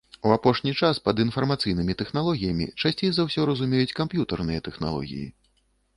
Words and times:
У 0.27 0.29
апошні 0.35 0.71
час 0.85 1.01
пад 1.09 1.21
інфармацыйнымі 1.25 1.97
тэхналогіямі 2.01 2.67
часцей 2.81 3.13
за 3.19 3.27
ўсё 3.27 3.41
разумеюць 3.53 3.95
камп'ютарныя 4.03 4.67
тэхналогіі. 4.71 5.27